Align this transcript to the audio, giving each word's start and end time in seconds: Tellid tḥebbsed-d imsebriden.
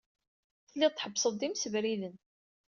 Tellid 0.69 0.91
tḥebbsed-d 0.93 1.41
imsebriden. 1.47 2.15